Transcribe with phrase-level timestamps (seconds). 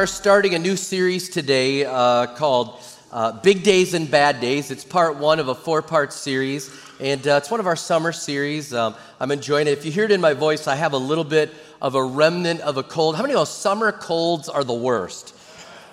[0.00, 2.80] Are starting a new series today uh, called
[3.12, 4.70] uh, Big Days and Bad Days.
[4.70, 8.10] It's part one of a four part series, and uh, it's one of our summer
[8.10, 8.72] series.
[8.72, 9.72] Um, I'm enjoying it.
[9.72, 12.62] If you hear it in my voice, I have a little bit of a remnant
[12.62, 13.14] of a cold.
[13.14, 15.34] How many of know summer colds are the worst?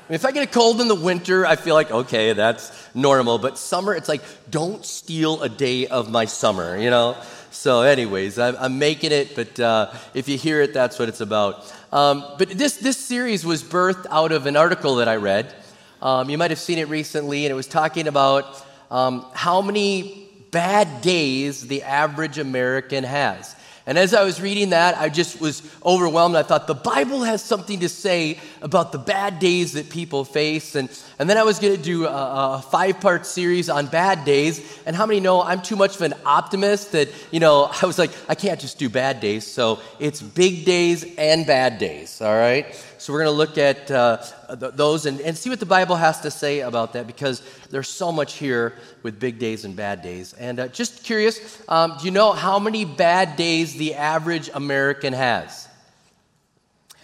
[0.08, 2.72] I mean, if I get a cold in the winter, I feel like, okay, that's
[2.96, 3.40] normal.
[3.40, 7.18] But summer, it's like, don't steal a day of my summer, you know?
[7.52, 11.22] So, anyways, I'm, I'm making it, but uh, if you hear it, that's what it's
[11.22, 11.74] about.
[11.92, 15.54] Um, but this, this series was birthed out of an article that I read.
[16.02, 20.30] Um, you might have seen it recently, and it was talking about um, how many
[20.52, 23.56] bad days the average American has.
[23.88, 26.36] And as I was reading that, I just was overwhelmed.
[26.36, 30.76] I thought the Bible has something to say about the bad days that people face.
[30.76, 34.26] And, and then I was going to do a, a five part series on bad
[34.26, 34.78] days.
[34.86, 37.98] And how many know I'm too much of an optimist that, you know, I was
[37.98, 39.48] like, I can't just do bad days.
[39.48, 42.66] So it's big days and bad days, all right?
[43.00, 44.18] So we're going to look at uh,
[44.60, 47.88] th- those and, and see what the Bible has to say about that because there's
[47.88, 50.34] so much here with big days and bad days.
[50.34, 55.14] And uh, just curious, um, do you know how many bad days the average American
[55.14, 55.68] has?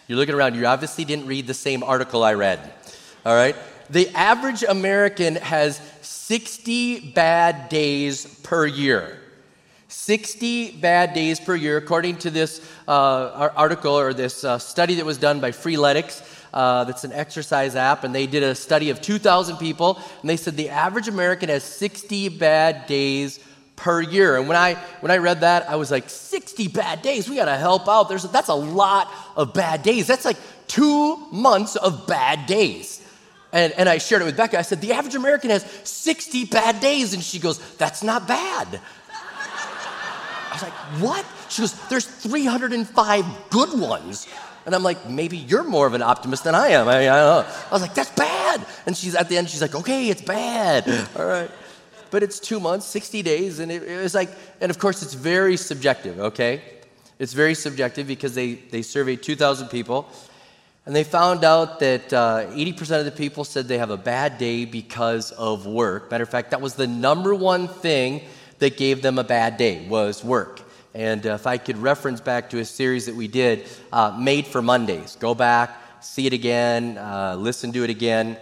[0.07, 2.59] You're looking around, you obviously didn't read the same article I read.
[3.25, 3.55] All right?
[3.89, 9.19] The average American has 60 bad days per year.
[9.93, 15.05] 60 bad days per year, according to this uh, article or this uh, study that
[15.05, 16.21] was done by Freeletics.
[16.53, 20.37] Uh, that's an exercise app, and they did a study of 2,000 people, and they
[20.37, 23.39] said the average American has 60 bad days
[23.75, 24.37] per year.
[24.37, 27.29] And when I when I read that, I was like, 60 bad days.
[27.29, 28.09] We got to help out.
[28.09, 30.05] There's that's a lot of bad days.
[30.05, 30.37] That's like
[30.67, 32.99] two months of bad days.
[33.53, 34.57] And, and I shared it with Becca.
[34.57, 37.13] I said, the average American has 60 bad days.
[37.13, 38.81] And she goes, that's not bad.
[40.53, 41.25] I was like, what?
[41.49, 44.27] She goes, there's 305 good ones.
[44.67, 46.87] And I'm like, maybe you're more of an optimist than I am.
[46.87, 47.55] I, I don't know.
[47.69, 48.63] I was like, that's bad.
[48.85, 50.87] And she's at the end, she's like, okay, it's bad.
[51.15, 51.49] All right.
[52.11, 53.57] But it's two months, 60 days.
[53.57, 54.29] And it, it was like,
[54.61, 56.61] and of course, it's very subjective, okay?
[57.17, 60.07] It's very subjective because they, they surveyed 2,000 people.
[60.85, 64.37] And they found out that uh, 80% of the people said they have a bad
[64.37, 66.11] day because of work.
[66.11, 68.21] Matter of fact, that was the number one thing
[68.63, 70.61] that gave them a bad day was work.
[70.93, 74.61] And if I could reference back to a series that we did, uh, Made for
[74.61, 78.37] Mondays, go back, see it again, uh, listen to it again,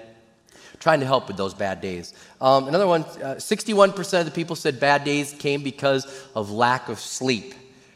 [0.80, 2.14] trying to help with those bad days.
[2.40, 6.06] Um, another one 61% uh, of the people said bad days came because
[6.36, 7.56] of lack of sleep.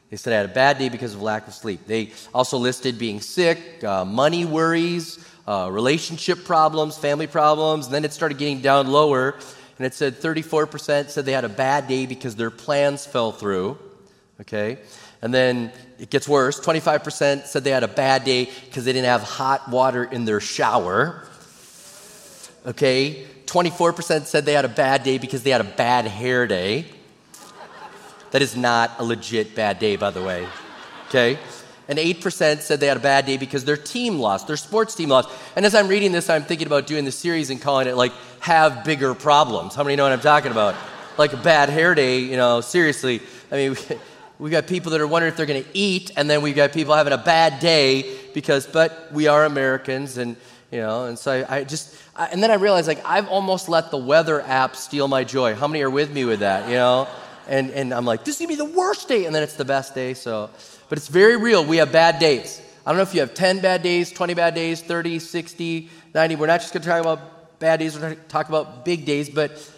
[0.09, 1.85] They said I had a bad day because of lack of sleep.
[1.85, 8.03] They also listed being sick, uh, money worries, uh, relationship problems, family problems, and then
[8.03, 9.37] it started getting down lower
[9.77, 13.77] and it said 34% said they had a bad day because their plans fell through.
[14.41, 14.79] Okay?
[15.21, 19.07] And then it gets worse 25% said they had a bad day because they didn't
[19.07, 21.27] have hot water in their shower.
[22.65, 23.25] Okay?
[23.45, 26.85] 24% said they had a bad day because they had a bad hair day.
[28.31, 30.47] That is not a legit bad day, by the way.
[31.07, 31.37] Okay?
[31.88, 35.09] And 8% said they had a bad day because their team lost, their sports team
[35.09, 35.29] lost.
[35.56, 38.12] And as I'm reading this, I'm thinking about doing the series and calling it like
[38.40, 39.75] have bigger problems.
[39.75, 40.75] How many know what I'm talking about?
[41.18, 43.22] Like a bad hair day, you know, seriously.
[43.51, 43.78] I mean,
[44.40, 46.73] we got people that are wondering if they're going to eat, and then we've got
[46.73, 50.35] people having a bad day because, but we are Americans, and,
[50.72, 53.69] you know, and so I, I just, I, and then I realized like I've almost
[53.69, 55.53] let the weather app steal my joy.
[55.56, 57.07] How many are with me with that, you know?
[57.47, 59.53] And, and I'm like, this is going to be the worst day, and then it's
[59.53, 60.50] the best day, so.
[60.90, 61.66] But it's very real.
[61.66, 62.62] We have bad days.
[62.85, 66.35] I don't know if you have 10 bad days, 20 bad days, 30, 60, 90.
[66.35, 69.05] We're not just going to talk about bad days, we're going to talk about big
[69.05, 69.72] days, but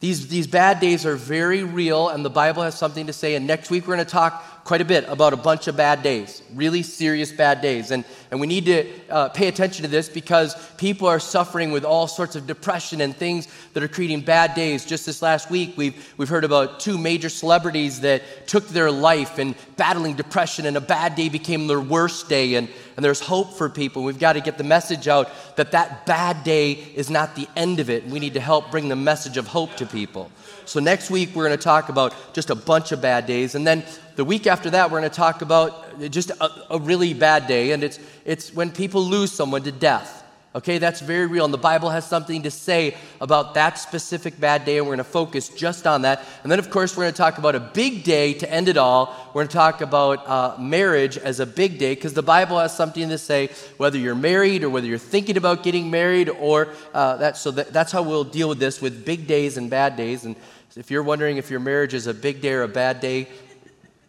[0.00, 3.34] these, these bad days are very real, and the Bible has something to say.
[3.34, 6.02] And next week, we're going to talk quite a bit about a bunch of bad
[6.02, 7.90] days, really serious bad days.
[7.90, 11.86] And, and we need to uh, pay attention to this because people are suffering with
[11.86, 14.84] all sorts of depression and things that are creating bad days.
[14.84, 19.38] Just this last week, we've, we've heard about two major celebrities that took their life
[19.38, 22.56] and battling depression, and a bad day became their worst day.
[22.56, 22.68] And,
[22.98, 24.04] and there's hope for people.
[24.04, 27.80] We've got to get the message out that that bad day is not the end
[27.80, 28.06] of it.
[28.06, 30.30] We need to help bring the message of hope to people.
[30.66, 33.54] So next week, we're going to talk about just a bunch of bad days.
[33.54, 33.82] And then
[34.18, 37.70] the week after that, we're going to talk about just a, a really bad day.
[37.70, 40.24] And it's, it's when people lose someone to death.
[40.56, 41.44] Okay, that's very real.
[41.44, 45.04] And the Bible has something to say about that specific bad day, and we're going
[45.06, 46.24] to focus just on that.
[46.42, 48.76] And then, of course, we're going to talk about a big day to end it
[48.76, 49.14] all.
[49.28, 52.76] We're going to talk about uh, marriage as a big day, because the Bible has
[52.76, 57.18] something to say whether you're married or whether you're thinking about getting married, or uh,
[57.18, 57.36] that.
[57.36, 60.24] So that, that's how we'll deal with this with big days and bad days.
[60.24, 60.34] And
[60.74, 63.28] if you're wondering if your marriage is a big day or a bad day,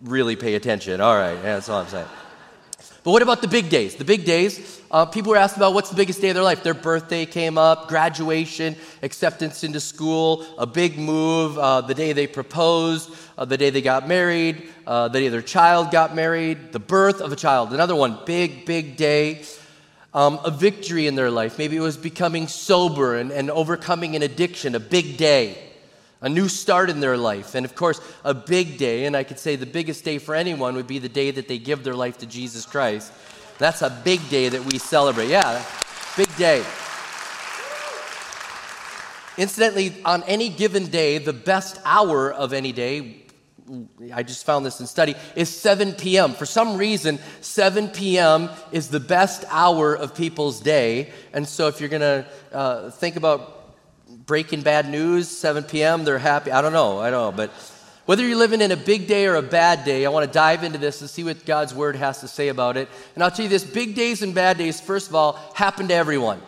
[0.02, 1.02] really pay attention.
[1.02, 2.08] All right, yeah, that's all I'm saying.
[3.04, 3.96] But what about the big days?
[3.96, 6.64] The big days, uh, people were asked about what's the biggest day of their life.
[6.64, 12.28] Their birthday came up, graduation, acceptance into school, a big move, uh, the day they
[12.28, 16.80] proposed, uh, the day they got married, uh, the day their child got married, the
[16.80, 17.74] birth of a child.
[17.74, 19.44] Another one, big, big day.
[20.12, 21.60] Um, a victory in their life.
[21.60, 25.69] Maybe it was becoming sober and, and overcoming an addiction, a big day
[26.22, 27.56] a new start in their life.
[27.56, 30.76] And of course, a big day, and I could say the biggest day for anyone
[30.76, 33.12] would be the day that they give their life to Jesus Christ.
[33.58, 35.30] That's a big day that we celebrate.
[35.30, 35.64] Yeah,
[36.16, 36.64] big day.
[39.38, 43.24] Incidentally, on any given day, the best hour of any day,
[44.14, 46.34] I just found this in study, is 7 p.m.
[46.34, 48.50] For some reason, 7 p.m.
[48.74, 51.12] is the best hour of people's day.
[51.32, 53.59] And so if you're going to uh, think about
[54.30, 56.52] breaking bad news, 7 p.m., they're happy.
[56.52, 57.36] I don't know, I don't know.
[57.36, 57.50] But
[58.06, 60.64] whether you're living in a big day or a bad day, I want to dive
[60.64, 62.90] into this and see what God's word has to say about it.
[63.16, 65.96] And I'll tell you this big days and bad days, first of all, happen to
[65.96, 66.40] everyone.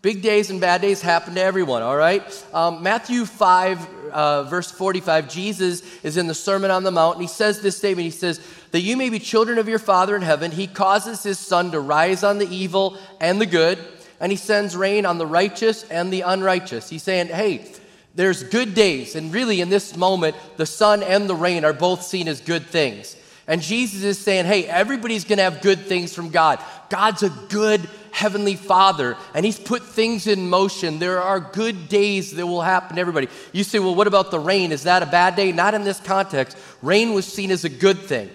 [0.00, 2.46] Big days and bad days happen to everyone, all right?
[2.54, 7.22] Um, Matthew 5, uh, verse 45, Jesus is in the Sermon on the Mount, and
[7.22, 10.22] he says this statement He says, That you may be children of your Father in
[10.22, 13.78] heaven, he causes his sun to rise on the evil and the good
[14.22, 16.88] and he sends rain on the righteous and the unrighteous.
[16.88, 17.66] He's saying, hey,
[18.14, 19.16] there's good days.
[19.16, 22.64] And really, in this moment, the sun and the rain are both seen as good
[22.66, 23.16] things.
[23.48, 26.60] And Jesus is saying, hey, everybody's going to have good things from God.
[26.88, 27.80] God's a good
[28.12, 31.00] heavenly Father, and He's put things in motion.
[31.00, 33.26] There are good days that will happen to everybody.
[33.52, 34.70] You say, well, what about the rain?
[34.70, 35.50] Is that a bad day?
[35.50, 36.56] Not in this context.
[36.80, 38.30] Rain was seen as a good thing.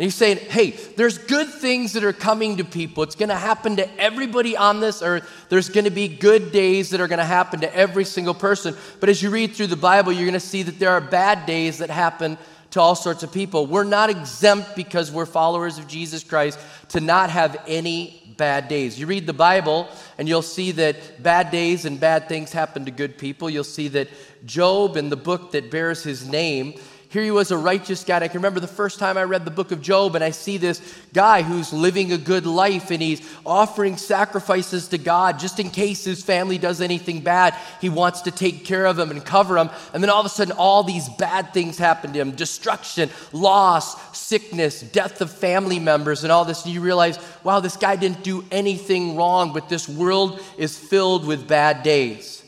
[0.00, 3.02] And he's saying, hey, there's good things that are coming to people.
[3.02, 5.30] It's going to happen to everybody on this earth.
[5.50, 8.74] There's going to be good days that are going to happen to every single person.
[8.98, 11.44] But as you read through the Bible, you're going to see that there are bad
[11.44, 12.38] days that happen
[12.70, 13.66] to all sorts of people.
[13.66, 16.58] We're not exempt because we're followers of Jesus Christ
[16.88, 18.98] to not have any bad days.
[18.98, 19.86] You read the Bible
[20.16, 23.50] and you'll see that bad days and bad things happen to good people.
[23.50, 24.08] You'll see that
[24.46, 26.72] Job, in the book that bears his name,
[27.10, 28.18] here he was a righteous guy.
[28.18, 30.58] I can remember the first time I read the book of Job and I see
[30.58, 30.80] this
[31.12, 36.04] guy who's living a good life and he's offering sacrifices to God just in case
[36.04, 37.56] his family does anything bad.
[37.80, 39.70] He wants to take care of them and cover them.
[39.92, 44.16] And then all of a sudden, all these bad things happen to him destruction, loss,
[44.16, 46.64] sickness, death of family members, and all this.
[46.64, 51.26] And you realize, wow, this guy didn't do anything wrong, but this world is filled
[51.26, 52.39] with bad days.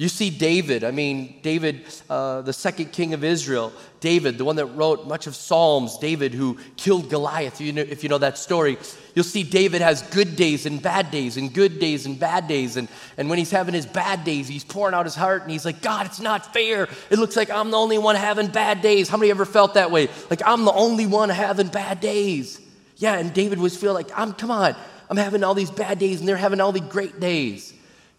[0.00, 4.54] You see David, I mean, David, uh, the second king of Israel, David, the one
[4.54, 8.38] that wrote much of Psalms, David who killed Goliath, you know, if you know that
[8.38, 8.78] story.
[9.16, 12.76] You'll see David has good days and bad days and good days and bad days.
[12.76, 12.86] And,
[13.16, 15.82] and when he's having his bad days, he's pouring out his heart and he's like,
[15.82, 16.86] God, it's not fair.
[17.10, 19.08] It looks like I'm the only one having bad days.
[19.08, 20.10] How many ever felt that way?
[20.30, 22.60] Like I'm the only one having bad days.
[22.98, 24.76] Yeah, and David was feeling like, I'm, come on,
[25.10, 27.74] I'm having all these bad days and they're having all these great days.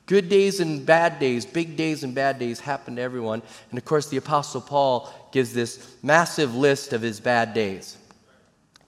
[0.10, 3.44] Good days and bad days, big days and bad days happen to everyone.
[3.70, 7.96] And of course, the Apostle Paul gives this massive list of his bad days.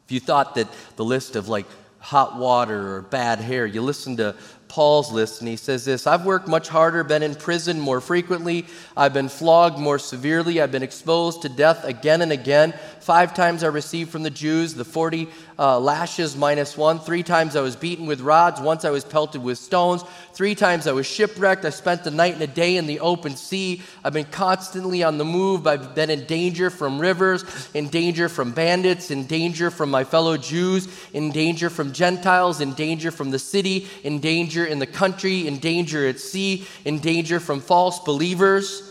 [0.04, 1.68] If you thought that the list of like
[2.00, 4.36] hot water or bad hair, you listen to
[4.72, 8.66] Paul's list, and he says this I've worked much harder, been in prison more frequently,
[8.96, 12.74] I've been flogged more severely, I've been exposed to death again and again.
[13.02, 15.28] Five times I received from the Jews the 40
[15.62, 16.98] uh, lashes minus one.
[17.00, 18.60] Three times I was beaten with rods.
[18.60, 20.04] Once I was pelted with stones.
[20.34, 21.66] Three times I was shipwrecked.
[21.66, 23.84] I spent the night and a day in the open sea.
[24.04, 25.68] I've been constantly on the move.
[25.68, 30.36] I've been in danger from rivers, in danger from bandits, in danger from my fellow
[30.36, 35.48] Jews, in danger from Gentiles, in danger from the city, in danger in the country,
[35.48, 38.88] in danger at sea, in danger from false believers.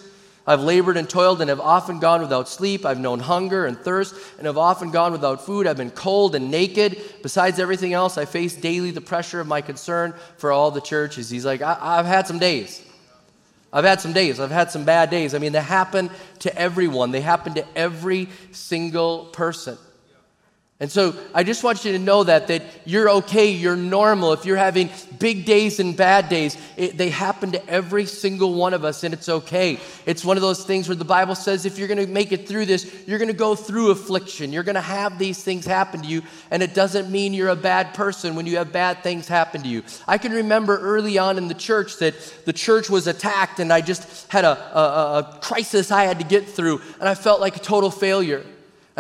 [0.46, 2.84] I've labored and toiled and have often gone without sleep.
[2.84, 5.66] I've known hunger and thirst and have often gone without food.
[5.66, 7.00] I've been cold and naked.
[7.22, 11.30] Besides everything else, I face daily the pressure of my concern for all the churches.
[11.30, 12.82] He's like, I- have had some days.
[13.72, 14.40] I've had some days.
[14.40, 15.34] I've had some bad days.
[15.34, 16.10] I mean, they happen
[16.40, 19.78] to everyone, they happen to every single person.
[20.80, 24.32] And so I just want you to know that that you're okay, you're normal.
[24.32, 28.72] If you're having big days and bad days, it, they happen to every single one
[28.72, 29.78] of us and it's okay.
[30.06, 32.48] It's one of those things where the Bible says if you're going to make it
[32.48, 34.54] through this, you're going to go through affliction.
[34.54, 37.56] You're going to have these things happen to you and it doesn't mean you're a
[37.56, 39.82] bad person when you have bad things happen to you.
[40.08, 42.14] I can remember early on in the church that
[42.46, 46.24] the church was attacked and I just had a, a, a crisis I had to
[46.24, 48.46] get through and I felt like a total failure.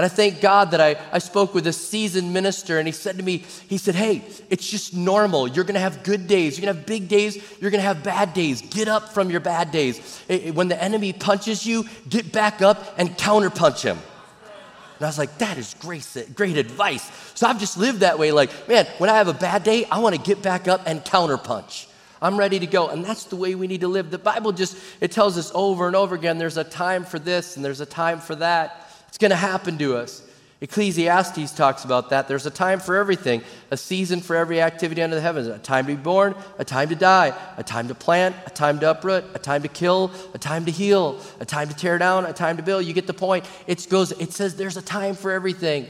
[0.00, 3.18] And I thank God that I, I spoke with a seasoned minister, and he said
[3.18, 5.46] to me, he said, Hey, it's just normal.
[5.46, 6.56] You're going to have good days.
[6.56, 7.36] You're going to have big days.
[7.60, 8.62] You're going to have bad days.
[8.62, 10.18] Get up from your bad days.
[10.54, 13.98] When the enemy punches you, get back up and counterpunch him.
[13.98, 17.04] And I was like, that is great, great advice.
[17.34, 18.32] So I've just lived that way.
[18.32, 21.04] Like, man, when I have a bad day, I want to get back up and
[21.04, 21.88] counterpunch.
[22.22, 22.88] I'm ready to go.
[22.88, 24.10] And that's the way we need to live.
[24.10, 27.56] The Bible just, it tells us over and over again there's a time for this
[27.56, 28.86] and there's a time for that.
[29.10, 30.22] It's going to happen to us.
[30.60, 32.28] Ecclesiastes talks about that.
[32.28, 35.86] There's a time for everything, a season for every activity under the heavens, a time
[35.86, 39.24] to be born, a time to die, a time to plant, a time to uproot,
[39.34, 42.56] a time to kill, a time to heal, a time to tear down, a time
[42.58, 42.84] to build.
[42.84, 43.46] You get the point.
[43.66, 45.86] It goes it says there's a time for everything.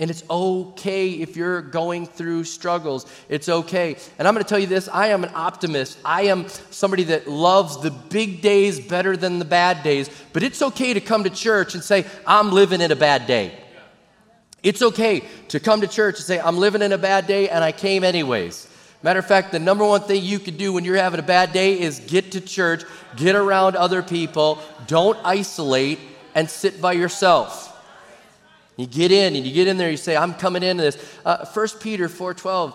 [0.00, 3.04] And it's okay if you're going through struggles.
[3.28, 3.96] It's okay.
[4.18, 5.98] And I'm going to tell you this I am an optimist.
[6.04, 10.08] I am somebody that loves the big days better than the bad days.
[10.32, 13.52] But it's okay to come to church and say, I'm living in a bad day.
[14.62, 17.62] It's okay to come to church and say, I'm living in a bad day and
[17.62, 18.68] I came anyways.
[19.02, 21.52] Matter of fact, the number one thing you could do when you're having a bad
[21.52, 22.84] day is get to church,
[23.16, 25.98] get around other people, don't isolate,
[26.34, 27.69] and sit by yourself.
[28.80, 31.18] You get in and you get in there, you say, I'm coming into this.
[31.22, 32.72] Uh, 1 Peter 4.12,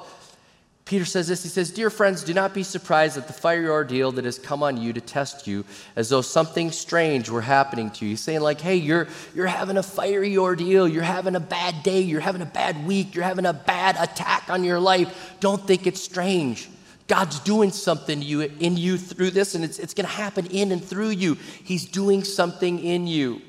[0.86, 4.12] Peter says this, he says, Dear friends, do not be surprised at the fiery ordeal
[4.12, 8.06] that has come on you to test you as though something strange were happening to
[8.06, 8.12] you.
[8.12, 12.02] He's saying like, hey, you're, you're having a fiery ordeal, you're having a bad day,
[12.02, 15.34] you're having a bad week, you're having a bad attack on your life.
[15.40, 16.70] Don't think it's strange.
[17.08, 20.72] God's doing something you, in you through this, and it's, it's going to happen in
[20.72, 21.34] and through you.
[21.64, 23.42] He's doing something in you.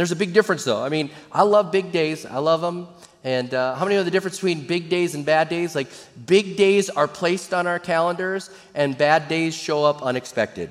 [0.00, 0.82] There's a big difference, though.
[0.82, 2.24] I mean, I love big days.
[2.24, 2.88] I love them.
[3.22, 5.74] And uh, how many know the difference between big days and bad days?
[5.74, 5.88] Like,
[6.24, 10.70] big days are placed on our calendars, and bad days show up unexpected.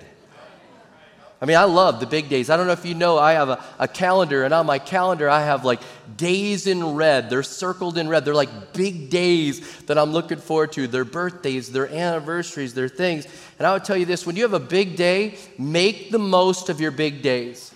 [1.40, 2.50] I mean, I love the big days.
[2.50, 5.30] I don't know if you know, I have a, a, calendar, and on my calendar,
[5.30, 5.82] I have like
[6.18, 7.30] days in red.
[7.30, 8.26] They're circled in red.
[8.26, 10.88] They're like big days that I'm looking forward to.
[10.88, 13.28] They're birthdays, they're anniversaries, they're things.
[13.60, 16.70] And I would tell you this when you have a big day, make the most
[16.70, 17.76] of your big days.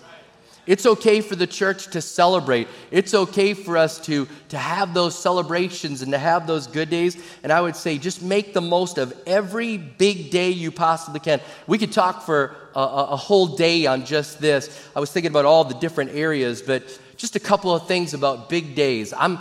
[0.66, 2.70] It's okay for the church to celebrate.
[2.90, 7.18] It's okay for us to, to have those celebrations and to have those good days.
[7.44, 11.42] And I would say just make the most of every big day you possibly can.
[11.68, 14.90] We could talk for a, a whole day on just this.
[14.96, 18.50] I was thinking about all the different areas, but just a couple of things about
[18.50, 19.14] big days.
[19.14, 19.40] I'm,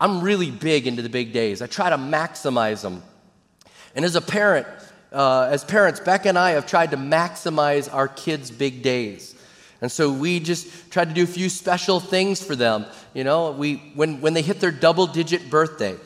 [0.00, 3.02] I'm really big into the big days, I try to maximize them.
[3.94, 4.66] And as a parent,
[5.12, 9.31] uh, as parents, Becca and I have tried to maximize our kids' big days.
[9.82, 12.86] And so we just tried to do a few special things for them.
[13.14, 15.96] You know, we, when, when they hit their double digit birthday,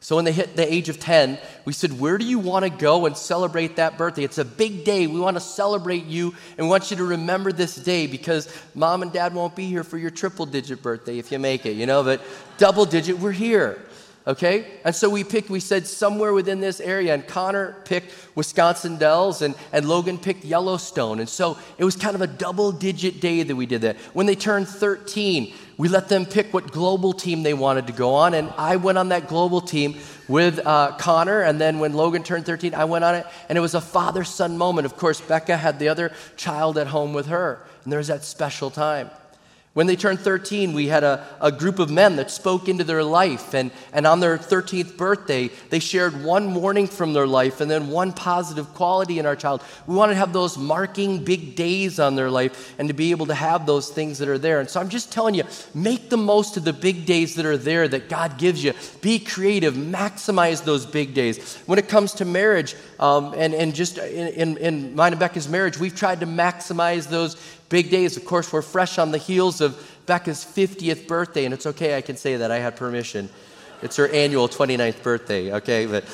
[0.00, 2.70] so when they hit the age of 10, we said, Where do you want to
[2.70, 4.24] go and celebrate that birthday?
[4.24, 5.06] It's a big day.
[5.06, 9.02] We want to celebrate you and we want you to remember this day because mom
[9.02, 11.86] and dad won't be here for your triple digit birthday if you make it, you
[11.86, 12.22] know, but
[12.56, 13.78] double digit, we're here
[14.26, 14.66] okay?
[14.84, 19.42] And so we picked, we said somewhere within this area, and Connor picked Wisconsin Dells,
[19.42, 21.20] and, and Logan picked Yellowstone.
[21.20, 23.96] And so it was kind of a double digit day that we did that.
[24.14, 28.14] When they turned 13, we let them pick what global team they wanted to go
[28.14, 32.22] on, and I went on that global team with uh, Connor, and then when Logan
[32.22, 34.86] turned 13, I went on it, and it was a father son moment.
[34.86, 38.24] Of course, Becca had the other child at home with her, and there was that
[38.24, 39.10] special time.
[39.76, 43.04] When they turned 13, we had a, a group of men that spoke into their
[43.04, 43.52] life.
[43.52, 47.88] And, and on their 13th birthday, they shared one morning from their life and then
[47.88, 49.62] one positive quality in our child.
[49.86, 53.26] We wanted to have those marking big days on their life and to be able
[53.26, 54.60] to have those things that are there.
[54.60, 57.58] And so I'm just telling you, make the most of the big days that are
[57.58, 58.72] there that God gives you.
[59.02, 61.58] Be creative, maximize those big days.
[61.66, 65.50] When it comes to marriage, um, and, and just in, in, in mine and Becca's
[65.50, 67.36] marriage, we've tried to maximize those
[67.68, 68.16] big days.
[68.16, 72.00] Of course, we're fresh on the heels of Becca's 50th birthday, and it's okay, I
[72.00, 72.50] can say that.
[72.50, 73.28] I had permission.
[73.82, 75.86] It's her annual 29th birthday, okay?
[75.86, 76.04] But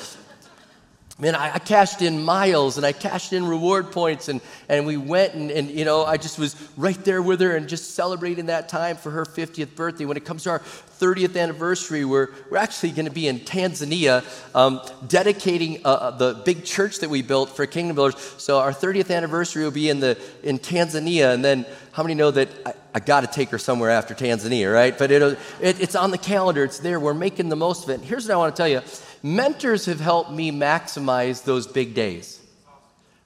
[1.22, 4.96] man, I, I, cashed in miles and I cashed in reward points, and, and we
[4.96, 8.46] went, and, and, you know, I just was right there with her and just celebrating
[8.46, 10.04] that time for her 50th birthday.
[10.04, 14.24] When it comes to our 30th anniversary, we're, we're actually going to be in Tanzania
[14.52, 18.20] um, dedicating uh, uh, the big church that we built for Kingdom Builders.
[18.38, 22.32] So our 30th anniversary will be in, the, in Tanzania, and then how many know
[22.32, 24.98] that I, I got to take her somewhere after Tanzania, right?
[24.98, 25.22] But it,
[25.60, 27.94] it, it's on the calendar, it's there, we're making the most of it.
[27.94, 28.80] And Here's what I want to tell you
[29.22, 32.40] mentors have helped me maximize those big days.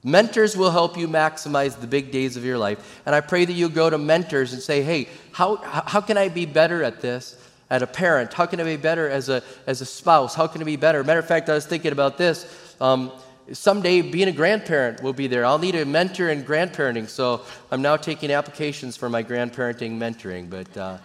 [0.05, 3.01] Mentors will help you maximize the big days of your life.
[3.07, 6.29] And I pray that you'll go to mentors and say, hey, how, how can I
[6.29, 7.43] be better at this?
[7.71, 8.33] At a parent?
[8.33, 10.37] How can I be better as a, as a spouse?
[10.37, 11.03] How can I be better?
[11.03, 12.47] Matter of fact, I was thinking about this.
[12.81, 13.11] Um,
[13.53, 15.45] someday being a grandparent will be there.
[15.45, 20.49] I'll need a mentor in grandparenting, so I'm now taking applications for my grandparenting mentoring,
[20.49, 20.99] but uh,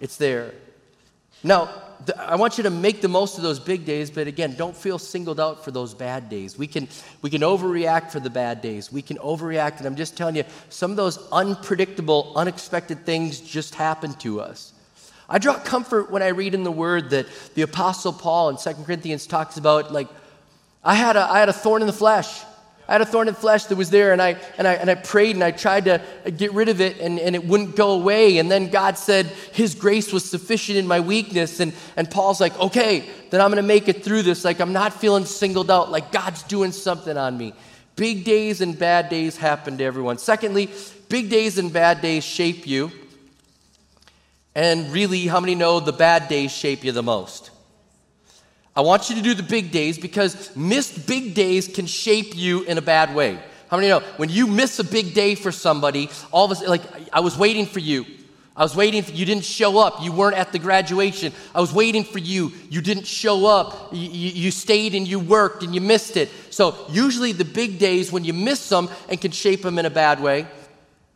[0.00, 0.54] it's there.
[1.44, 1.68] Now,
[2.18, 4.98] I want you to make the most of those big days, but again, don't feel
[4.98, 6.58] singled out for those bad days.
[6.58, 6.88] We can,
[7.22, 8.90] we can overreact for the bad days.
[8.90, 13.74] We can overreact, and I'm just telling you, some of those unpredictable, unexpected things just
[13.74, 14.72] happen to us.
[15.28, 18.82] I draw comfort when I read in the Word that the Apostle Paul in 2
[18.84, 20.08] Corinthians talks about, like,
[20.82, 22.43] I had a, I had a thorn in the flesh.
[22.86, 24.94] I had a thorn in flesh that was there, and I, and I, and I
[24.94, 26.02] prayed and I tried to
[26.36, 28.36] get rid of it, and, and it wouldn't go away.
[28.36, 31.60] And then God said, His grace was sufficient in my weakness.
[31.60, 34.44] And, and Paul's like, okay, then I'm going to make it through this.
[34.44, 35.90] Like, I'm not feeling singled out.
[35.90, 37.54] Like, God's doing something on me.
[37.96, 40.18] Big days and bad days happen to everyone.
[40.18, 40.68] Secondly,
[41.08, 42.92] big days and bad days shape you.
[44.54, 47.50] And really, how many know the bad days shape you the most?
[48.76, 52.62] I want you to do the big days because missed big days can shape you
[52.62, 53.38] in a bad way.
[53.68, 56.82] How many know when you miss a big day for somebody, all of sudden, like
[57.12, 58.04] I was waiting for you.
[58.56, 60.00] I was waiting for you didn't show up.
[60.00, 61.32] You weren't at the graduation.
[61.54, 62.52] I was waiting for you.
[62.70, 63.92] You didn't show up.
[63.92, 66.30] You, you, you, stayed and you worked and you missed it.
[66.50, 69.90] So usually the big days when you miss them and can shape them in a
[69.90, 70.46] bad way.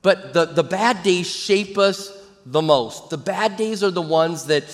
[0.02, 2.12] But the, the bad days shape us
[2.44, 3.10] the most.
[3.10, 4.64] The bad days are the ones that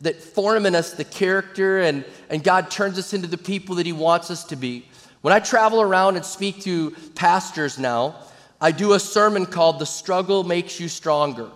[0.00, 3.86] that form in us the character and, and God turns us into the people that
[3.86, 4.86] He wants us to be.
[5.20, 8.16] When I travel around and speak to pastors now,
[8.60, 11.50] I do a sermon called The Struggle Makes You Stronger.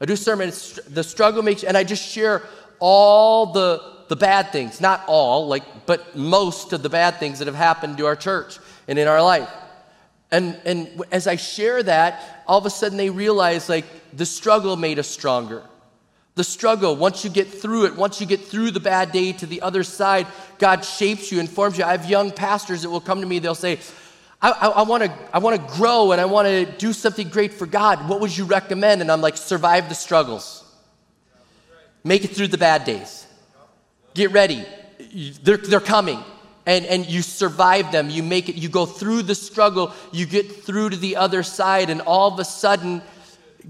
[0.00, 0.50] I do a sermon,
[0.88, 2.42] The Struggle Makes, and I just share
[2.78, 7.46] all the, the bad things, not all, like, but most of the bad things that
[7.46, 9.48] have happened to our church and in our life.
[10.30, 13.84] And, and as I share that, all of a sudden they realize like
[14.16, 15.62] the struggle made us stronger.
[16.36, 19.46] The struggle, once you get through it, once you get through the bad day to
[19.46, 20.26] the other side,
[20.58, 21.84] God shapes you and forms you.
[21.84, 23.78] I have young pastors that will come to me, they'll say,
[24.42, 28.08] I, want to I wanna grow and I want to do something great for God.
[28.08, 29.02] What would you recommend?
[29.02, 30.64] And I'm like, survive the struggles,
[32.04, 33.26] make it through the bad days,
[34.14, 34.64] get ready.
[35.42, 36.22] They're, they're coming.
[36.66, 38.10] And, and you survive them.
[38.10, 41.90] You make it, you go through the struggle, you get through to the other side,
[41.90, 43.02] and all of a sudden,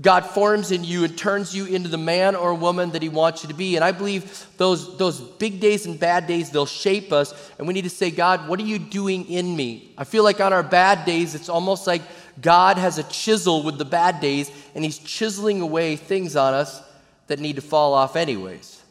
[0.00, 3.42] God forms in you and turns you into the man or woman that He wants
[3.42, 3.76] you to be.
[3.76, 7.35] And I believe those, those big days and bad days, they'll shape us.
[7.59, 9.92] And we need to say, God, what are you doing in me?
[9.98, 12.03] I feel like on our bad days, it's almost like
[12.40, 16.83] God has a chisel with the bad days, and He's chiseling away things on us
[17.26, 18.83] that need to fall off, anyways.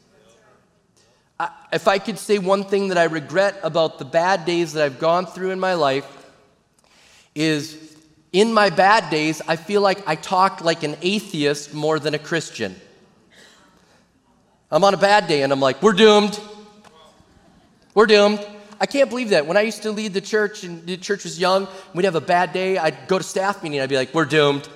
[1.39, 4.83] I, if I could say one thing that I regret about the bad days that
[4.83, 6.05] I've gone through in my life,
[7.33, 7.88] is
[8.31, 12.19] in my bad days, I feel like I talk like an atheist more than a
[12.19, 12.75] Christian.
[14.71, 16.39] I'm on a bad day and I'm like, we're doomed.
[17.95, 18.45] We're doomed.
[18.79, 19.45] I can't believe that.
[19.45, 22.21] When I used to lead the church and the church was young, we'd have a
[22.21, 24.69] bad day, I'd go to staff meeting, I'd be like, we're doomed.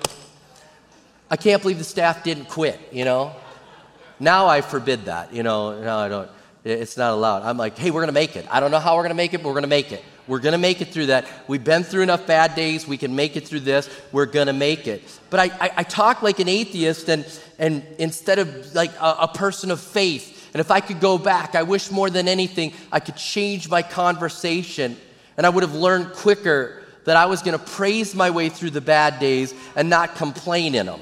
[1.30, 3.34] I can't believe the staff didn't quit, you know?
[4.20, 6.30] Now I forbid that, you know, no, I don't.
[6.64, 7.42] It's not allowed.
[7.42, 8.46] I'm like, hey, we're going to make it.
[8.50, 10.02] I don't know how we're going to make it, but we're going to make it.
[10.26, 11.26] We're going to make it through that.
[11.48, 12.86] We've been through enough bad days.
[12.86, 13.90] We can make it through this.
[14.10, 15.02] We're going to make it.
[15.28, 17.26] But I, I, I, talk like an atheist and,
[17.58, 20.50] and instead of like a, a person of faith.
[20.54, 23.82] And if I could go back, I wish more than anything I could change my
[23.82, 24.96] conversation
[25.36, 28.70] and I would have learned quicker that I was going to praise my way through
[28.70, 31.00] the bad days and not complain in them.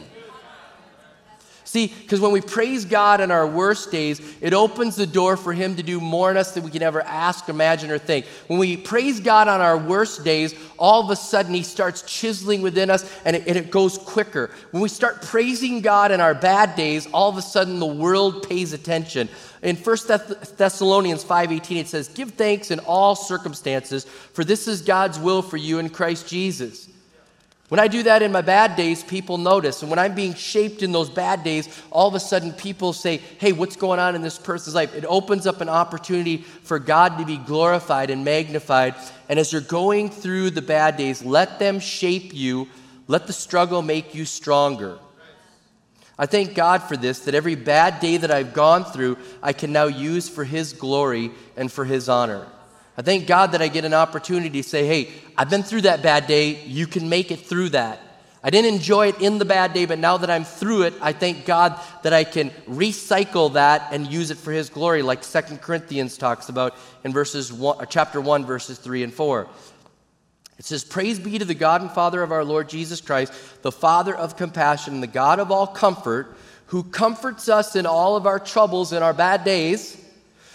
[1.72, 5.54] See, because when we praise God in our worst days, it opens the door for
[5.54, 8.26] Him to do more in us than we can ever ask, imagine, or think.
[8.48, 12.60] When we praise God on our worst days, all of a sudden He starts chiseling
[12.60, 14.50] within us and it, and it goes quicker.
[14.72, 18.46] When we start praising God in our bad days, all of a sudden the world
[18.46, 19.30] pays attention.
[19.62, 19.96] In 1
[20.58, 24.04] Thessalonians 5:18 it says, "Give thanks in all circumstances,
[24.34, 26.88] for this is God's will for you in Christ Jesus."
[27.72, 29.80] When I do that in my bad days, people notice.
[29.80, 33.16] And when I'm being shaped in those bad days, all of a sudden people say,
[33.38, 34.94] hey, what's going on in this person's life?
[34.94, 38.94] It opens up an opportunity for God to be glorified and magnified.
[39.30, 42.68] And as you're going through the bad days, let them shape you,
[43.08, 44.98] let the struggle make you stronger.
[46.18, 49.72] I thank God for this, that every bad day that I've gone through, I can
[49.72, 52.46] now use for His glory and for His honor.
[52.96, 56.02] I thank God that I get an opportunity to say, hey, I've been through that
[56.02, 56.62] bad day.
[56.64, 58.00] You can make it through that.
[58.44, 61.12] I didn't enjoy it in the bad day, but now that I'm through it, I
[61.12, 65.62] thank God that I can recycle that and use it for His glory, like Second
[65.62, 69.46] Corinthians talks about in verses one, uh, chapter 1, verses 3 and 4.
[70.58, 73.72] It says, Praise be to the God and Father of our Lord Jesus Christ, the
[73.72, 78.40] Father of compassion, the God of all comfort, who comforts us in all of our
[78.40, 80.01] troubles in our bad days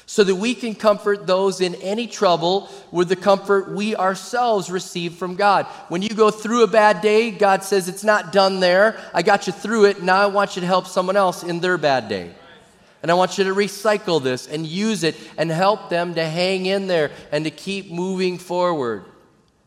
[0.10, 5.14] so that we can comfort those in any trouble with the comfort we ourselves receive
[5.16, 5.66] from God.
[5.90, 8.98] When you go through a bad day, God says, It's not done there.
[9.14, 10.02] I got you through it.
[10.02, 12.32] Now I want you to help someone else in their bad day.
[13.04, 16.66] And I want you to recycle this and use it and help them to hang
[16.66, 19.04] in there and to keep moving forward.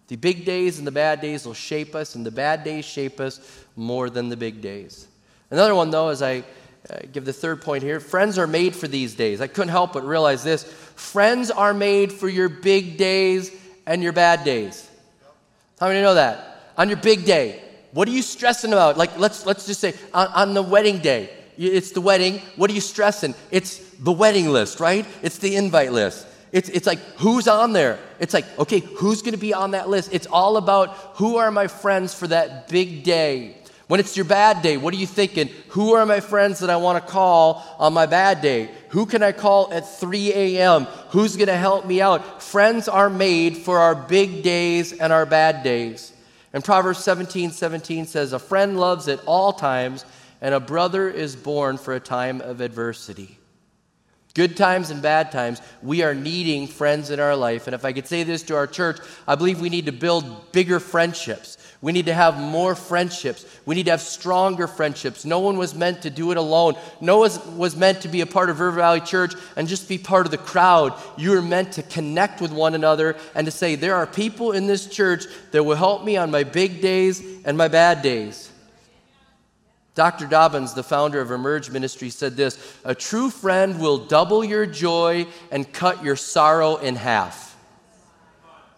[0.09, 3.21] The big days and the bad days will shape us, and the bad days shape
[3.21, 3.41] us
[3.77, 5.07] more than the big days.
[5.51, 6.45] Another one, though, as I
[6.89, 8.01] uh, give the third point here.
[8.01, 9.41] Friends are made for these days.
[9.41, 10.65] I couldn't help but realize this.
[10.65, 13.51] Friends are made for your big days
[13.87, 14.89] and your bad days.
[15.79, 16.73] How many know that?
[16.79, 17.63] On your big day,
[17.93, 18.97] what are you stressing about?
[18.97, 22.41] Like, let's, let's just say on, on the wedding day, it's the wedding.
[22.57, 23.35] What are you stressing?
[23.51, 25.07] It's the wedding list, right?
[25.23, 26.27] It's the invite list.
[26.53, 27.99] It's, it's like, who's on there?
[28.19, 30.11] It's like, okay, who's going to be on that list?
[30.13, 33.57] It's all about who are my friends for that big day.
[33.91, 35.49] When it's your bad day, what are you thinking?
[35.71, 38.71] Who are my friends that I want to call on my bad day?
[38.91, 40.85] Who can I call at 3 a.m.?
[41.09, 42.41] Who's going to help me out?
[42.41, 46.13] Friends are made for our big days and our bad days.
[46.53, 50.05] And Proverbs 17 17 says, A friend loves at all times,
[50.41, 53.41] and a brother is born for a time of adversity.
[54.35, 57.67] Good times and bad times, we are needing friends in our life.
[57.67, 60.53] And if I could say this to our church, I believe we need to build
[60.53, 61.59] bigger friendships.
[61.83, 63.47] We need to have more friendships.
[63.65, 65.25] We need to have stronger friendships.
[65.25, 66.75] No one was meant to do it alone.
[67.01, 69.97] No one was meant to be a part of River Valley Church and just be
[69.97, 70.93] part of the crowd.
[71.17, 74.67] You are meant to connect with one another and to say, there are people in
[74.67, 78.51] this church that will help me on my big days and my bad days.
[79.95, 80.27] Dr.
[80.27, 85.27] Dobbins, the founder of Emerge Ministry, said this A true friend will double your joy
[85.51, 87.50] and cut your sorrow in half.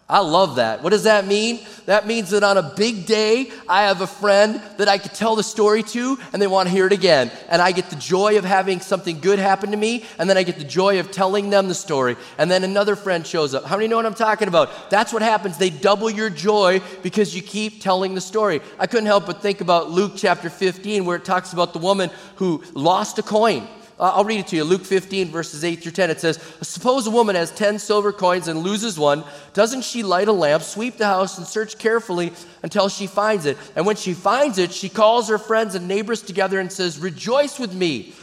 [0.09, 0.83] I love that.
[0.83, 1.61] What does that mean?
[1.85, 5.37] That means that on a big day, I have a friend that I could tell
[5.37, 7.31] the story to and they want to hear it again.
[7.49, 10.43] And I get the joy of having something good happen to me, and then I
[10.43, 12.17] get the joy of telling them the story.
[12.37, 13.63] And then another friend shows up.
[13.63, 14.89] How many know what I'm talking about?
[14.89, 15.57] That's what happens.
[15.57, 18.59] They double your joy because you keep telling the story.
[18.77, 22.09] I couldn't help but think about Luke chapter 15, where it talks about the woman
[22.35, 23.67] who lost a coin.
[23.99, 24.63] Uh, I'll read it to you.
[24.63, 26.09] Luke 15, verses 8 through 10.
[26.09, 29.23] It says, Suppose a woman has 10 silver coins and loses one.
[29.53, 33.57] Doesn't she light a lamp, sweep the house, and search carefully until she finds it?
[33.75, 37.59] And when she finds it, she calls her friends and neighbors together and says, Rejoice
[37.59, 38.13] with me.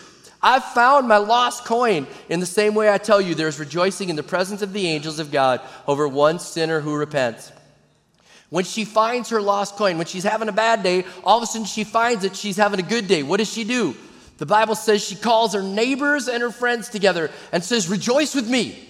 [0.43, 2.07] I've found my lost coin.
[2.29, 5.19] In the same way, I tell you, there's rejoicing in the presence of the angels
[5.19, 7.53] of God over one sinner who repents.
[8.49, 11.47] When she finds her lost coin, when she's having a bad day, all of a
[11.47, 13.23] sudden she finds it, she's having a good day.
[13.23, 13.95] What does she do?
[14.41, 18.49] The Bible says she calls her neighbors and her friends together and says, Rejoice with
[18.49, 18.89] me.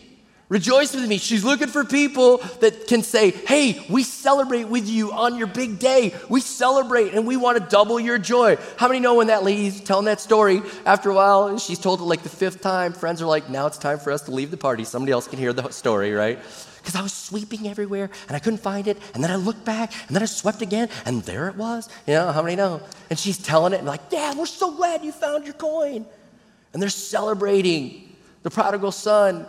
[0.48, 1.18] Rejoice with me.
[1.18, 5.80] She's looking for people that can say, Hey, we celebrate with you on your big
[5.80, 6.14] day.
[6.28, 8.58] We celebrate and we want to double your joy.
[8.76, 12.04] How many know when that lady's telling that story, after a while, she's told it
[12.04, 14.56] like the fifth time, friends are like, Now it's time for us to leave the
[14.56, 14.84] party.
[14.84, 16.38] Somebody else can hear the story, right?
[16.90, 18.98] Because I was sweeping everywhere and I couldn't find it.
[19.14, 21.88] And then I looked back and then I swept again and there it was.
[22.04, 22.80] You know, how many know?
[23.10, 26.04] And she's telling it and like, Dad, we're so glad you found your coin.
[26.72, 29.46] And they're celebrating the prodigal son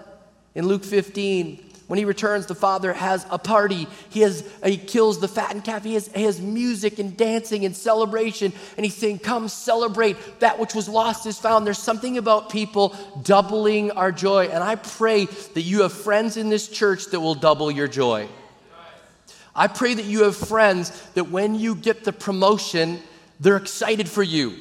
[0.54, 3.86] in Luke 15 when he returns, the father has a party.
[4.12, 5.84] He, has, he kills the fattened calf.
[5.84, 8.54] He has, he has music and dancing and celebration.
[8.78, 10.16] And he's saying, Come celebrate.
[10.40, 11.68] That which was lost is found.
[11.68, 14.46] There's something about people doubling our joy.
[14.46, 18.30] And I pray that you have friends in this church that will double your joy.
[19.54, 23.02] I pray that you have friends that when you get the promotion,
[23.42, 24.56] they're excited for you.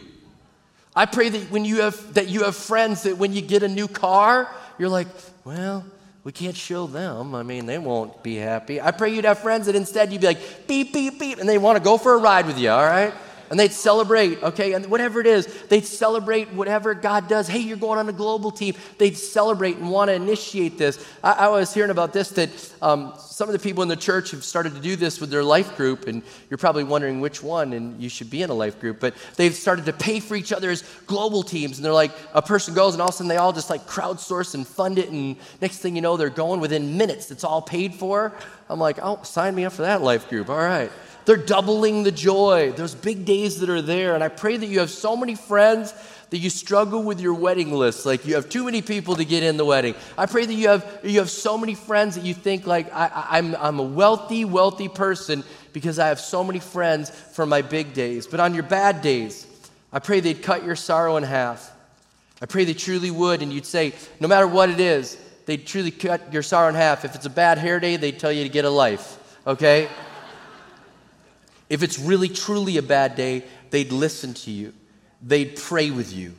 [0.97, 3.69] I pray that when you have that you have friends that when you get a
[3.69, 5.07] new car, you're like,
[5.45, 5.85] well,
[6.23, 7.35] we can't show them.
[7.35, 8.81] I mean, they won't be happy.
[8.81, 11.59] I pray you'd have friends that instead you'd be like, beep, beep, beep, and they
[11.59, 13.15] want to go for a ride with you, all right?
[13.51, 14.75] And they'd celebrate, okay?
[14.75, 17.49] And whatever it is, they'd celebrate whatever God does.
[17.49, 18.77] Hey, you're going on a global team.
[18.97, 21.05] They'd celebrate and want to initiate this.
[21.25, 24.31] I, I was hearing about this that um, some of the people in the church
[24.31, 27.73] have started to do this with their life group, and you're probably wondering which one,
[27.73, 29.01] and you should be in a life group.
[29.01, 32.73] But they've started to pay for each other's global teams, and they're like, a person
[32.73, 35.37] goes, and all of a sudden they all just like crowdsource and fund it, and
[35.61, 37.33] next thing you know, they're going within minutes.
[37.33, 38.33] It's all paid for.
[38.69, 40.49] I'm like, oh, sign me up for that life group.
[40.49, 40.93] All right.
[41.31, 42.73] They're doubling the joy.
[42.73, 44.17] Those big days that are there.
[44.17, 45.95] And I pray that you have so many friends
[46.31, 48.05] that you struggle with your wedding list.
[48.05, 49.95] Like you have too many people to get in the wedding.
[50.19, 53.29] I pray that you have, you have so many friends that you think like I,
[53.31, 57.95] I'm, I'm a wealthy, wealthy person because I have so many friends for my big
[57.95, 58.27] days.
[58.27, 59.47] But on your bad days,
[59.93, 61.71] I pray they'd cut your sorrow in half.
[62.43, 63.41] I pray they truly would.
[63.41, 65.17] And you'd say, no matter what it is,
[65.47, 67.05] they'd truly cut your sorrow in half.
[67.05, 69.17] If it's a bad hair day, they'd tell you to get a life.
[69.47, 69.89] Okay?
[71.71, 74.75] If it's really, truly a bad day, they'd listen to you,
[75.23, 76.35] they'd pray with you.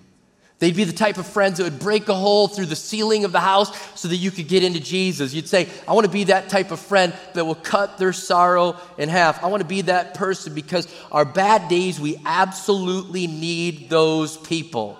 [0.60, 3.32] They'd be the type of friends that would break a hole through the ceiling of
[3.32, 5.34] the house so that you could get into Jesus.
[5.34, 8.78] You'd say, I want to be that type of friend that will cut their sorrow
[9.00, 9.44] in half.
[9.44, 15.00] I want to be that person because our bad days, we absolutely need those people.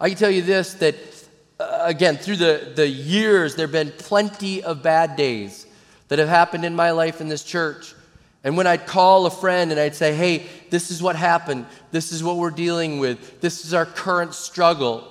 [0.00, 0.96] I can tell you this that,
[1.60, 5.68] uh, again, through the, the years, there have been plenty of bad days
[6.08, 7.94] that have happened in my life in this church.
[8.44, 12.12] And when I'd call a friend and I'd say, hey, this is what happened, this
[12.12, 15.10] is what we're dealing with, this is our current struggle.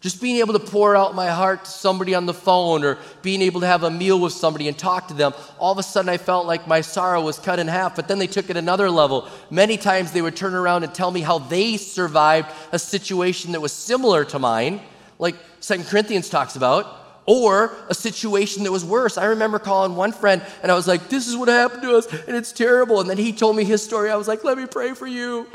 [0.00, 3.40] Just being able to pour out my heart to somebody on the phone or being
[3.40, 6.08] able to have a meal with somebody and talk to them, all of a sudden
[6.08, 7.94] I felt like my sorrow was cut in half.
[7.94, 9.28] But then they took it another level.
[9.48, 13.60] Many times they would turn around and tell me how they survived a situation that
[13.60, 14.80] was similar to mine,
[15.20, 19.16] like Second Corinthians talks about or a situation that was worse.
[19.16, 22.06] I remember calling one friend and I was like, This is what happened to us,
[22.26, 23.00] and it's terrible.
[23.00, 24.10] And then he told me his story.
[24.10, 25.46] I was like, Let me pray for you.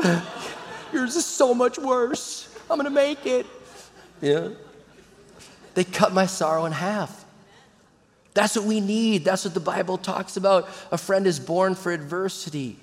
[0.93, 2.53] Yours is so much worse.
[2.69, 3.45] I'm going to make it.
[4.21, 4.49] Yeah.
[5.73, 7.25] They cut my sorrow in half.
[8.33, 9.25] That's what we need.
[9.25, 10.69] That's what the Bible talks about.
[10.91, 12.77] A friend is born for adversity.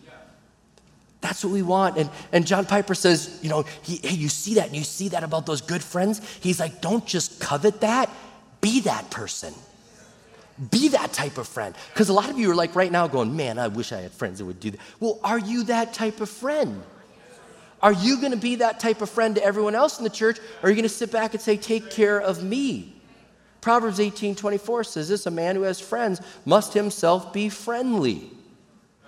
[1.21, 1.97] That's what we want.
[1.97, 5.09] And, and John Piper says, you know, he, hey, you see that and you see
[5.09, 6.21] that about those good friends?
[6.41, 8.11] He's like, don't just covet that,
[8.65, 9.53] be that person.
[10.71, 11.75] Be that type of friend.
[11.93, 14.13] Because a lot of you are like right now going, man, I wish I had
[14.13, 14.81] friends that would do that.
[15.01, 16.83] Well, are you that type of friend?
[17.83, 20.39] Are you going to be that type of friend to everyone else in the church?
[20.39, 22.95] Or are you going to sit back and say, take care of me?
[23.61, 28.31] Proverbs 18 24 says this a man who has friends must himself be friendly.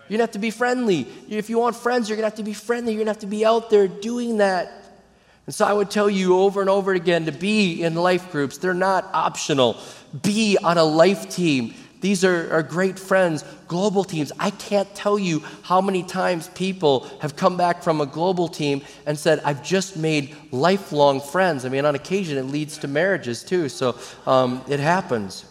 [0.09, 1.07] You're going to have to be friendly.
[1.31, 2.93] If you want friends, you're going to have to be friendly.
[2.93, 4.86] You're going to have to be out there doing that.
[5.47, 8.59] And so I would tell you over and over again to be in life groups.
[8.59, 9.79] They're not optional.
[10.23, 11.75] Be on a life team.
[12.01, 14.31] These are, are great friends, global teams.
[14.39, 18.83] I can't tell you how many times people have come back from a global team
[19.07, 21.65] and said, I've just made lifelong friends.
[21.65, 23.69] I mean, on occasion, it leads to marriages too.
[23.69, 25.47] So um, it happens.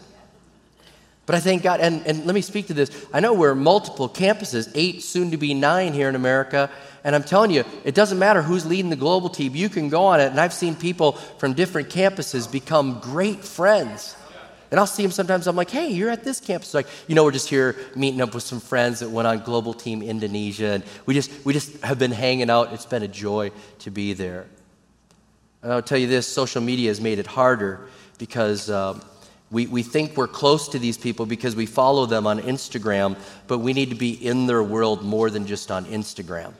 [1.26, 2.90] But I thank God, and, and let me speak to this.
[3.12, 6.70] I know we're multiple campuses, eight, soon to be nine here in America.
[7.02, 9.54] And I'm telling you, it doesn't matter who's leading the global team.
[9.56, 10.30] You can go on it.
[10.30, 14.16] And I've seen people from different campuses become great friends.
[14.70, 15.46] And I'll see them sometimes.
[15.48, 16.74] I'm like, hey, you're at this campus.
[16.74, 19.74] Like, you know, we're just here meeting up with some friends that went on Global
[19.74, 20.66] Team Indonesia.
[20.66, 22.72] And we just, we just have been hanging out.
[22.72, 24.46] It's been a joy to be there.
[25.62, 29.02] And I'll tell you this social media has made it harder because um,
[29.50, 33.58] we, we think we're close to these people because we follow them on Instagram, but
[33.58, 36.52] we need to be in their world more than just on Instagram.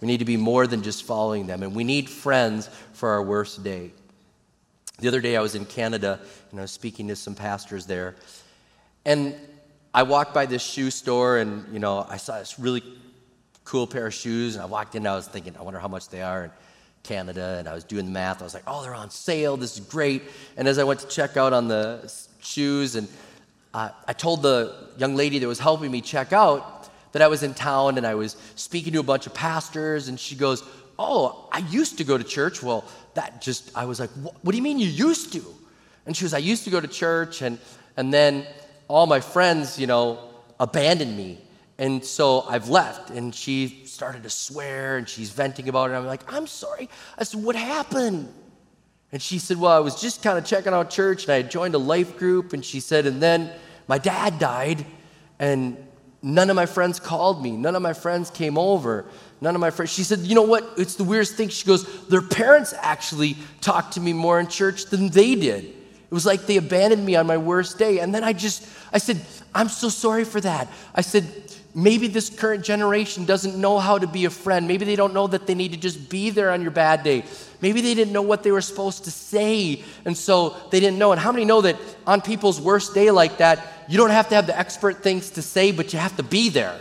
[0.00, 3.22] We need to be more than just following them, and we need friends for our
[3.22, 3.92] worst day.
[4.98, 8.16] The other day I was in Canada and I was speaking to some pastors there,
[9.04, 9.34] and
[9.94, 12.82] I walked by this shoe store and you know I saw this really
[13.64, 15.88] cool pair of shoes, and I walked in and I was thinking, I wonder how
[15.88, 16.50] much they are in
[17.02, 18.40] Canada, and I was doing the math.
[18.40, 19.56] I was like, oh, they're on sale.
[19.56, 20.22] This is great.
[20.56, 23.08] And as I went to check out on the shoes, and
[23.74, 27.42] uh, I told the young lady that was helping me check out that I was
[27.42, 30.62] in town and I was speaking to a bunch of pastors, and she goes,
[30.98, 32.62] Oh, I used to go to church.
[32.62, 32.84] Well,
[33.14, 35.44] that just, I was like, What, do you mean you used to?
[36.06, 37.58] And she was, I used to go to church, and,
[37.96, 38.46] and then
[38.88, 40.18] all my friends, you know,
[40.60, 41.38] abandoned me.
[41.82, 43.10] And so I've left.
[43.10, 45.94] And she started to swear and she's venting about it.
[45.94, 46.88] I'm like, I'm sorry.
[47.18, 48.32] I said, What happened?
[49.10, 51.50] And she said, Well, I was just kind of checking out church and I had
[51.50, 52.52] joined a life group.
[52.52, 53.50] And she said, And then
[53.88, 54.86] my dad died.
[55.40, 55.76] And
[56.22, 57.50] None of my friends called me.
[57.50, 59.06] None of my friends came over.
[59.40, 59.92] None of my friends.
[59.92, 60.74] She said, You know what?
[60.78, 61.48] It's the weirdest thing.
[61.48, 65.64] She goes, Their parents actually talked to me more in church than they did.
[65.64, 67.98] It was like they abandoned me on my worst day.
[67.98, 69.20] And then I just, I said,
[69.54, 70.68] I'm so sorry for that.
[70.94, 71.41] I said,
[71.74, 74.68] maybe this current generation doesn't know how to be a friend.
[74.68, 77.24] Maybe they don't know that they need to just be there on your bad day.
[77.60, 81.12] Maybe they didn't know what they were supposed to say, and so they didn't know.
[81.12, 84.34] And how many know that on people's worst day like that, you don't have to
[84.34, 86.78] have the expert things to say, but you have to be there.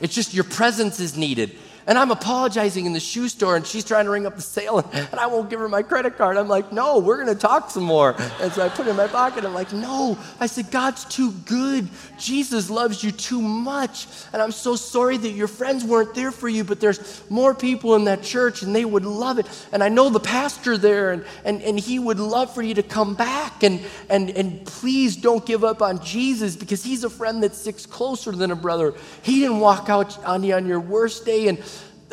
[0.00, 1.56] It's just your presence is needed.
[1.86, 4.78] And I'm apologizing in the shoe store, and she's trying to ring up the sale,
[4.78, 6.36] and, I won't give her my credit card.
[6.36, 8.14] I'm like, no, we're going to talk some more.
[8.40, 9.44] And so I put it in my pocket.
[9.44, 10.18] I'm like, no.
[10.38, 11.88] I said, God's too good.
[12.18, 14.08] Jesus loves you too much.
[14.32, 17.94] And I'm so sorry that your friends weren't there for you, but there's more people
[17.94, 19.46] in that church, and they would love it.
[19.72, 22.82] And I know the pastor there, and, and, and he would love for you to
[22.82, 23.62] come back.
[23.62, 27.86] And, and, and please don't give up on Jesus because he's a friend that sticks
[27.86, 28.92] closer than a brother.
[29.22, 31.48] He didn't walk out on you on your worst day.
[31.48, 31.58] And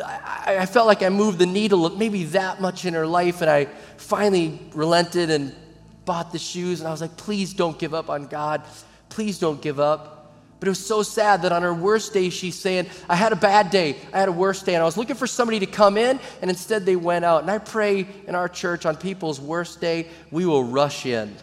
[0.02, 3.50] I, I felt like I moved the needle maybe that much in her life, and
[3.50, 5.54] I finally relented and
[6.04, 6.80] bought the shoes.
[6.80, 8.62] And I was like, please don't give up on God.
[9.08, 10.14] Please don't give up.
[10.60, 13.36] But it was so sad that on her worst day, she's saying, I had a
[13.36, 13.96] bad day.
[14.12, 14.74] I had a worst day.
[14.74, 17.42] And I was looking for somebody to come in, and instead they went out.
[17.42, 21.34] And I pray in our church on people's worst day, we will rush in.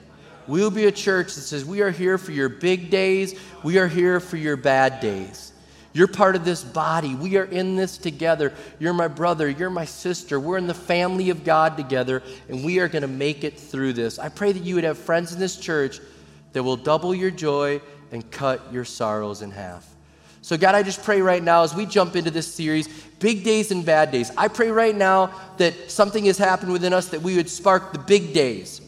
[0.47, 3.77] We will be a church that says, We are here for your big days, we
[3.77, 5.50] are here for your bad days.
[5.93, 7.15] You're part of this body.
[7.15, 8.53] We are in this together.
[8.79, 9.49] You're my brother.
[9.49, 10.39] You're my sister.
[10.39, 13.93] We're in the family of God together, and we are going to make it through
[13.93, 14.17] this.
[14.17, 15.99] I pray that you would have friends in this church
[16.53, 19.87] that will double your joy and cut your sorrows in half.
[20.41, 22.87] So, God, I just pray right now as we jump into this series,
[23.19, 24.31] big days and bad days.
[24.35, 27.99] I pray right now that something has happened within us that we would spark the
[27.99, 28.80] big days.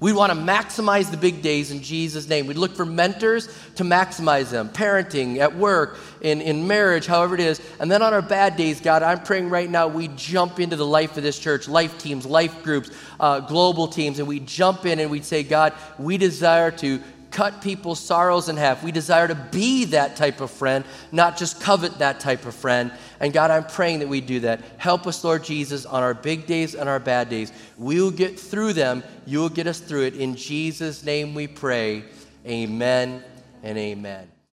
[0.00, 2.46] We want to maximize the big days in Jesus' name.
[2.46, 7.40] We'd look for mentors to maximize them, parenting, at work, in, in marriage, however it
[7.40, 7.60] is.
[7.78, 10.86] And then on our bad days, God, I'm praying right now we jump into the
[10.86, 15.00] life of this church, life teams, life groups, uh, global teams, and we jump in
[15.00, 18.82] and we say, God, we desire to cut people's sorrows in half.
[18.82, 22.92] We desire to be that type of friend, not just covet that type of friend.
[23.20, 24.60] And God, I'm praying that we do that.
[24.78, 27.52] Help us, Lord Jesus, on our big days and our bad days.
[27.78, 29.02] We will get through them.
[29.26, 30.16] You will get us through it.
[30.16, 32.04] In Jesus' name we pray.
[32.46, 33.22] Amen
[33.62, 34.39] and amen.